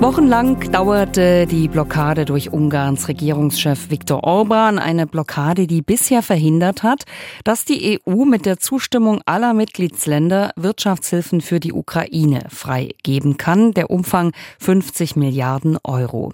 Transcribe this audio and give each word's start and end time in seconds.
Wochenlang 0.00 0.70
dauerte 0.70 1.48
die 1.48 1.66
Blockade 1.66 2.24
durch 2.24 2.52
Ungarns 2.52 3.08
Regierungschef 3.08 3.90
Viktor 3.90 4.22
Orban, 4.22 4.78
eine 4.78 5.08
Blockade, 5.08 5.66
die 5.66 5.82
bisher 5.82 6.22
verhindert 6.22 6.84
hat, 6.84 7.02
dass 7.42 7.64
die 7.64 7.98
EU 8.06 8.24
mit 8.24 8.46
der 8.46 8.58
Zustimmung 8.60 9.20
aller 9.26 9.54
Mitgliedsländer 9.54 10.52
Wirtschaftshilfen 10.54 11.40
für 11.40 11.58
die 11.58 11.72
Ukraine 11.72 12.46
freigeben 12.48 13.38
kann, 13.38 13.74
der 13.74 13.90
Umfang 13.90 14.32
50 14.60 15.16
Milliarden 15.16 15.78
Euro. 15.82 16.32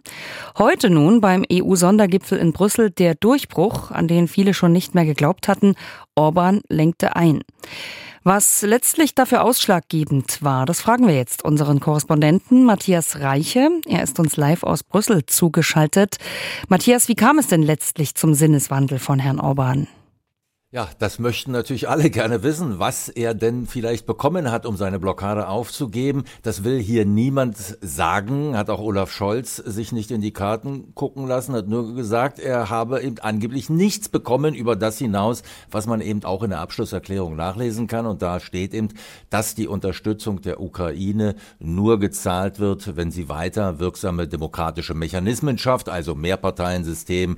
Heute 0.59 0.91
nun 0.91 1.23
beim 1.23 1.43
EU-Sondergipfel 1.51 2.37
in 2.37 2.53
Brüssel 2.53 2.91
der 2.91 3.15
Durchbruch, 3.15 3.91
an 3.91 4.09
den 4.09 4.29
viele 4.29 4.53
schon 4.53 4.73
nicht 4.73 4.95
mehr 4.95 5.07
geglaubt 5.07 5.49
hatten, 5.49 5.75
Orban 6.15 6.61
lenkte 6.68 7.17
ein. 7.17 7.40
Was 8.27 8.63
letztlich 8.63 9.14
dafür 9.14 9.45
ausschlaggebend 9.45 10.41
war, 10.41 10.65
das 10.65 10.81
fragen 10.81 11.07
wir 11.07 11.15
jetzt 11.15 11.45
unseren 11.45 11.79
Korrespondenten 11.79 12.65
Matthias 12.65 13.21
Reiche. 13.21 13.69
Er 13.87 14.03
ist 14.03 14.19
uns 14.19 14.39
live 14.39 14.63
aus 14.63 14.82
Brüssel 14.82 15.27
zugeschaltet. 15.27 16.17
Matthias, 16.68 17.07
wie 17.09 17.17
kam 17.17 17.39
es 17.39 17.49
denn 17.49 17.63
letztlich 17.63 18.15
zum 18.15 18.32
Sinneswandel 18.32 18.99
von 18.99 19.18
Herrn 19.18 19.41
Orban? 19.41 19.89
Ja, 20.75 20.89
das 20.99 21.21
möchten 21.21 21.53
natürlich 21.53 21.89
alle 21.89 22.11
gerne 22.11 22.43
wissen, 22.43 22.81
was 22.81 23.09
er 23.09 23.32
denn 23.32 23.69
vielleicht 23.69 24.07
bekommen 24.07 24.51
hat, 24.51 24.67
um 24.67 24.77
seine 24.77 24.99
Blockade 24.99 25.46
aufzugeben. 25.46 26.25
Das 26.43 26.65
will 26.65 26.81
hier 26.81 27.07
niemand 27.07 27.57
sagen, 27.81 28.57
hat 28.57 28.71
auch 28.71 28.81
Olaf 28.81 29.13
Scholz 29.13 29.55
sich 29.55 29.93
nicht 29.93 30.11
in 30.11 30.21
die 30.21 30.32
Karten 30.32 30.93
gucken 30.96 31.29
lassen, 31.29 31.55
hat 31.55 31.68
nur 31.68 31.95
gesagt, 31.95 32.41
er 32.41 32.70
habe 32.70 33.03
eben 33.03 33.20
angeblich 33.20 33.70
nichts 33.70 34.09
bekommen 34.09 34.53
über 34.53 34.75
das 34.75 34.98
hinaus, 34.98 35.45
was 35.70 35.87
man 35.87 36.01
eben 36.01 36.25
auch 36.25 36.42
in 36.42 36.51
der 36.51 36.59
Abschlusserklärung 36.59 37.37
nachlesen 37.37 37.87
kann. 37.87 38.05
Und 38.05 38.20
da 38.20 38.41
steht 38.41 38.75
eben, 38.75 38.89
dass 39.31 39.55
die 39.55 39.69
Unterstützung 39.69 40.41
der 40.41 40.61
Ukraine 40.61 41.37
nur 41.61 42.01
gezahlt 42.01 42.59
wird, 42.59 42.97
wenn 42.97 43.13
sie 43.13 43.29
weiter 43.29 43.79
wirksame 43.79 44.27
demokratische 44.27 44.95
Mechanismen 44.95 45.57
schafft, 45.57 45.89
also 45.89 46.17
Mehrparteiensystem, 46.17 47.37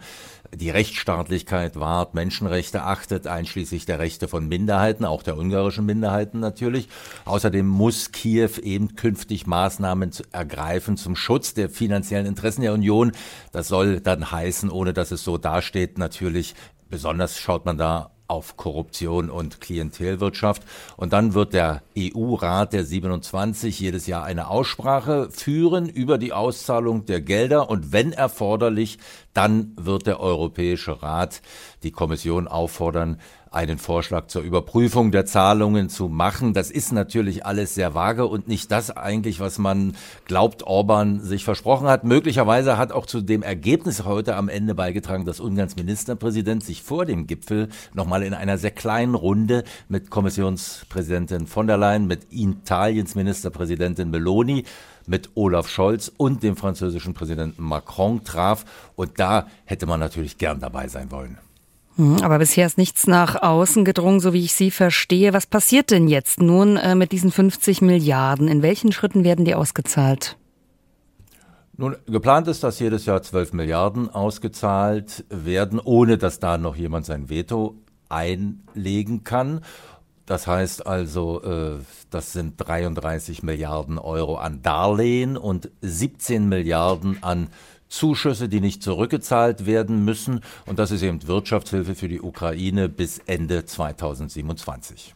die 0.54 0.70
Rechtsstaatlichkeit 0.70 1.78
wahrt, 1.78 2.14
Menschenrechte 2.14 2.82
achtet, 2.82 3.25
einschließlich 3.26 3.86
der 3.86 3.98
Rechte 3.98 4.28
von 4.28 4.48
Minderheiten, 4.48 5.04
auch 5.04 5.22
der 5.22 5.36
ungarischen 5.36 5.86
Minderheiten 5.86 6.40
natürlich. 6.40 6.88
Außerdem 7.24 7.66
muss 7.66 8.12
Kiew 8.12 8.58
eben 8.62 8.96
künftig 8.96 9.46
Maßnahmen 9.46 10.10
ergreifen 10.32 10.96
zum 10.96 11.16
Schutz 11.16 11.54
der 11.54 11.70
finanziellen 11.70 12.26
Interessen 12.26 12.62
der 12.62 12.72
Union. 12.72 13.12
Das 13.52 13.68
soll 13.68 14.00
dann 14.00 14.30
heißen, 14.30 14.70
ohne 14.70 14.92
dass 14.92 15.10
es 15.10 15.24
so 15.24 15.38
dasteht, 15.38 15.98
natürlich 15.98 16.54
Besonders 16.88 17.38
schaut 17.38 17.66
man 17.66 17.78
da 17.78 18.12
auf 18.28 18.56
Korruption 18.56 19.30
und 19.30 19.60
Klientelwirtschaft. 19.60 20.62
Und 20.96 21.12
dann 21.12 21.34
wird 21.34 21.52
der 21.52 21.82
EU-Rat 21.96 22.72
der 22.72 22.84
27 22.84 23.78
jedes 23.78 24.06
Jahr 24.06 24.24
eine 24.24 24.48
Aussprache 24.48 25.28
führen 25.30 25.88
über 25.88 26.18
die 26.18 26.32
Auszahlung 26.32 27.06
der 27.06 27.20
Gelder. 27.20 27.70
Und 27.70 27.92
wenn 27.92 28.12
erforderlich, 28.12 28.98
dann 29.34 29.72
wird 29.76 30.06
der 30.06 30.20
Europäische 30.20 31.02
Rat 31.02 31.42
die 31.82 31.90
Kommission 31.90 32.48
auffordern, 32.48 33.20
einen 33.56 33.78
Vorschlag 33.78 34.26
zur 34.26 34.42
Überprüfung 34.42 35.10
der 35.10 35.24
Zahlungen 35.24 35.88
zu 35.88 36.08
machen. 36.08 36.52
Das 36.52 36.70
ist 36.70 36.92
natürlich 36.92 37.46
alles 37.46 37.74
sehr 37.74 37.94
vage 37.94 38.26
und 38.26 38.48
nicht 38.48 38.70
das 38.70 38.94
eigentlich, 38.94 39.40
was 39.40 39.58
man 39.58 39.96
glaubt, 40.26 40.62
Orban 40.62 41.20
sich 41.20 41.42
versprochen 41.42 41.88
hat. 41.88 42.04
Möglicherweise 42.04 42.76
hat 42.76 42.92
auch 42.92 43.06
zu 43.06 43.22
dem 43.22 43.42
Ergebnis 43.42 44.04
heute 44.04 44.36
am 44.36 44.50
Ende 44.50 44.74
beigetragen, 44.74 45.24
dass 45.24 45.40
Ungarns 45.40 45.74
Ministerpräsident 45.74 46.62
sich 46.62 46.82
vor 46.82 47.06
dem 47.06 47.26
Gipfel 47.26 47.70
nochmal 47.94 48.22
in 48.22 48.34
einer 48.34 48.58
sehr 48.58 48.72
kleinen 48.72 49.14
Runde 49.14 49.64
mit 49.88 50.10
Kommissionspräsidentin 50.10 51.46
von 51.46 51.66
der 51.66 51.78
Leyen, 51.78 52.06
mit 52.06 52.26
Italiens 52.30 53.14
Ministerpräsidentin 53.14 54.10
Meloni, 54.10 54.64
mit 55.06 55.30
Olaf 55.34 55.68
Scholz 55.70 56.12
und 56.14 56.42
dem 56.42 56.56
französischen 56.56 57.14
Präsidenten 57.14 57.62
Macron 57.62 58.22
traf. 58.22 58.66
Und 58.96 59.18
da 59.18 59.46
hätte 59.64 59.86
man 59.86 59.98
natürlich 59.98 60.36
gern 60.36 60.60
dabei 60.60 60.88
sein 60.88 61.10
wollen. 61.10 61.38
Hm, 61.96 62.18
aber 62.22 62.38
bisher 62.38 62.66
ist 62.66 62.78
nichts 62.78 63.06
nach 63.06 63.42
außen 63.42 63.84
gedrungen, 63.84 64.20
so 64.20 64.32
wie 64.32 64.44
ich 64.44 64.52
Sie 64.52 64.70
verstehe. 64.70 65.32
Was 65.32 65.46
passiert 65.46 65.90
denn 65.90 66.08
jetzt 66.08 66.40
nun 66.40 66.76
äh, 66.76 66.94
mit 66.94 67.12
diesen 67.12 67.32
50 67.32 67.80
Milliarden? 67.80 68.48
In 68.48 68.62
welchen 68.62 68.92
Schritten 68.92 69.24
werden 69.24 69.44
die 69.44 69.54
ausgezahlt? 69.54 70.36
Nun, 71.78 71.96
geplant 72.06 72.48
ist, 72.48 72.62
dass 72.62 72.78
jedes 72.78 73.04
Jahr 73.04 73.22
12 73.22 73.52
Milliarden 73.52 74.08
ausgezahlt 74.08 75.24
werden, 75.28 75.78
ohne 75.78 76.16
dass 76.16 76.38
da 76.38 76.56
noch 76.56 76.76
jemand 76.76 77.04
sein 77.04 77.28
Veto 77.28 77.76
einlegen 78.08 79.24
kann. 79.24 79.60
Das 80.26 80.46
heißt 80.46 80.86
also, 80.86 81.42
äh, 81.42 81.78
das 82.10 82.32
sind 82.32 82.54
33 82.56 83.42
Milliarden 83.42 83.98
Euro 83.98 84.36
an 84.36 84.60
Darlehen 84.62 85.36
und 85.36 85.70
17 85.82 86.48
Milliarden 86.48 87.22
an 87.22 87.48
Zuschüsse, 87.88 88.48
die 88.48 88.60
nicht 88.60 88.82
zurückgezahlt 88.82 89.66
werden 89.66 90.04
müssen. 90.04 90.40
Und 90.66 90.78
das 90.78 90.90
ist 90.90 91.02
eben 91.02 91.26
Wirtschaftshilfe 91.26 91.94
für 91.94 92.08
die 92.08 92.20
Ukraine 92.20 92.88
bis 92.88 93.18
Ende 93.26 93.64
2027. 93.64 95.14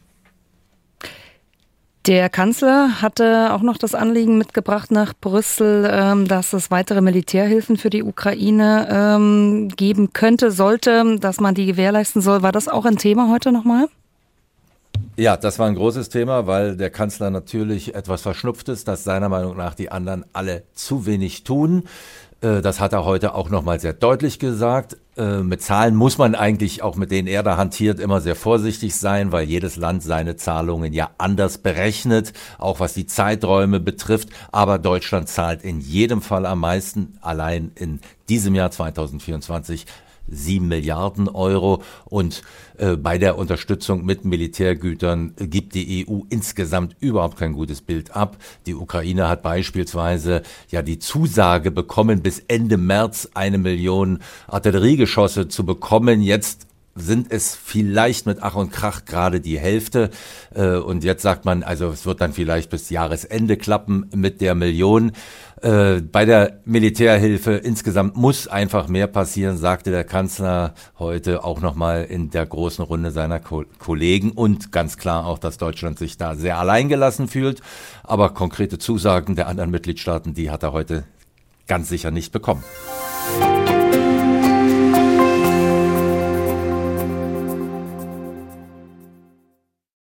Der 2.07 2.29
Kanzler 2.29 2.99
hatte 3.03 3.53
auch 3.53 3.61
noch 3.61 3.77
das 3.77 3.93
Anliegen 3.93 4.39
mitgebracht 4.39 4.89
nach 4.89 5.13
Brüssel, 5.13 5.87
ähm, 5.91 6.27
dass 6.27 6.51
es 6.53 6.71
weitere 6.71 6.99
Militärhilfen 6.99 7.77
für 7.77 7.91
die 7.91 8.01
Ukraine 8.01 8.87
ähm, 8.89 9.69
geben 9.69 10.11
könnte, 10.11 10.49
sollte, 10.49 11.19
dass 11.19 11.39
man 11.39 11.53
die 11.53 11.67
gewährleisten 11.67 12.23
soll. 12.23 12.41
War 12.41 12.51
das 12.51 12.67
auch 12.67 12.85
ein 12.85 12.97
Thema 12.97 13.29
heute 13.29 13.51
nochmal? 13.51 13.87
Ja, 15.15 15.37
das 15.37 15.59
war 15.59 15.67
ein 15.67 15.75
großes 15.75 16.09
Thema, 16.09 16.47
weil 16.47 16.75
der 16.75 16.89
Kanzler 16.89 17.29
natürlich 17.29 17.93
etwas 17.93 18.23
verschnupft 18.23 18.69
ist, 18.69 18.87
dass 18.87 19.03
seiner 19.03 19.29
Meinung 19.29 19.55
nach 19.55 19.75
die 19.75 19.91
anderen 19.91 20.25
alle 20.33 20.63
zu 20.73 21.05
wenig 21.05 21.43
tun. 21.43 21.83
Äh, 22.41 22.61
das 22.61 22.79
hat 22.79 22.93
er 22.93 23.05
heute 23.05 23.35
auch 23.35 23.49
nochmal 23.49 23.79
sehr 23.79 23.93
deutlich 23.93 24.39
gesagt. 24.39 24.97
Äh, 25.15 25.37
mit 25.37 25.61
Zahlen 25.61 25.95
muss 25.95 26.17
man 26.17 26.35
eigentlich 26.35 26.81
auch 26.81 26.95
mit 26.95 27.11
denen 27.11 27.27
er 27.27 27.43
da 27.43 27.57
hantiert 27.57 27.99
immer 27.99 28.21
sehr 28.21 28.35
vorsichtig 28.35 28.95
sein, 28.95 29.31
weil 29.31 29.45
jedes 29.45 29.75
Land 29.75 30.03
seine 30.03 30.35
Zahlungen 30.35 30.93
ja 30.93 31.11
anders 31.17 31.59
berechnet, 31.59 32.33
auch 32.57 32.79
was 32.79 32.93
die 32.93 33.05
Zeiträume 33.05 33.79
betrifft. 33.79 34.29
Aber 34.51 34.79
Deutschland 34.79 35.29
zahlt 35.29 35.63
in 35.63 35.79
jedem 35.79 36.21
Fall 36.21 36.45
am 36.45 36.59
meisten, 36.59 37.17
allein 37.21 37.71
in 37.75 37.99
diesem 38.29 38.55
Jahr 38.55 38.71
2024 38.71 39.85
sieben 40.27 40.67
Milliarden 40.67 41.27
Euro. 41.27 41.83
Und 42.05 42.41
äh, 42.77 42.95
bei 42.95 43.17
der 43.17 43.37
Unterstützung 43.37 44.05
mit 44.05 44.25
Militärgütern 44.25 45.33
gibt 45.37 45.75
die 45.75 46.07
EU 46.07 46.21
insgesamt 46.29 46.95
überhaupt 46.99 47.37
kein 47.37 47.53
gutes 47.53 47.81
Bild 47.81 48.15
ab. 48.15 48.37
Die 48.65 48.75
Ukraine 48.75 49.27
hat 49.27 49.43
beispielsweise 49.43 50.41
ja 50.69 50.81
die 50.81 50.99
Zusage 50.99 51.71
bekommen, 51.71 52.21
bis 52.21 52.39
Ende 52.39 52.77
März 52.77 53.29
eine 53.33 53.57
Million 53.57 54.19
Artilleriegeschosse 54.47 55.47
zu 55.47 55.65
bekommen. 55.65 56.21
Jetzt 56.21 56.67
sind 56.95 57.31
es 57.31 57.55
vielleicht 57.55 58.25
mit 58.25 58.39
Ach 58.41 58.55
und 58.55 58.71
Krach 58.71 59.05
gerade 59.05 59.39
die 59.39 59.59
Hälfte. 59.59 60.09
Äh, 60.53 60.75
und 60.75 61.03
jetzt 61.03 61.21
sagt 61.21 61.45
man, 61.45 61.63
also 61.63 61.89
es 61.89 62.05
wird 62.05 62.21
dann 62.21 62.33
vielleicht 62.33 62.69
bis 62.69 62.89
Jahresende 62.89 63.57
klappen 63.57 64.09
mit 64.13 64.41
der 64.41 64.55
Million. 64.55 65.13
Äh, 65.61 66.01
bei 66.01 66.25
der 66.25 66.59
Militärhilfe 66.65 67.53
insgesamt 67.53 68.17
muss 68.17 68.47
einfach 68.47 68.87
mehr 68.87 69.07
passieren, 69.07 69.57
sagte 69.57 69.91
der 69.91 70.03
Kanzler 70.03 70.73
heute 70.99 71.43
auch 71.43 71.61
nochmal 71.61 72.05
in 72.05 72.29
der 72.29 72.45
großen 72.45 72.83
Runde 72.83 73.11
seiner 73.11 73.39
Ko 73.39 73.63
Kollegen 73.79 74.31
und 74.31 74.71
ganz 74.71 74.97
klar 74.97 75.25
auch, 75.25 75.37
dass 75.37 75.57
Deutschland 75.57 75.99
sich 75.99 76.17
da 76.17 76.35
sehr 76.35 76.57
alleingelassen 76.57 77.27
fühlt. 77.27 77.61
Aber 78.03 78.33
konkrete 78.33 78.79
Zusagen 78.79 79.35
der 79.35 79.47
anderen 79.47 79.71
Mitgliedstaaten, 79.71 80.33
die 80.33 80.49
hat 80.49 80.63
er 80.63 80.73
heute 80.73 81.03
ganz 81.67 81.89
sicher 81.89 82.11
nicht 82.11 82.31
bekommen. 82.31 82.63